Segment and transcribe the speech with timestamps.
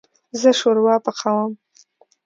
[0.41, 1.51] زه شوروا پخوم